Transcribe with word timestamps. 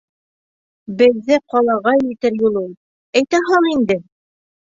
Беҙҙе 1.01 1.37
ҡалаға 1.55 1.93
илтер 2.05 2.41
юл 2.45 2.57
ул.— 2.63 2.73
Әйтә 3.23 3.43
һал 3.53 3.71
инде... 3.75 4.01